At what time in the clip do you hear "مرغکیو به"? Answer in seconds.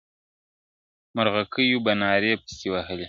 1.15-1.93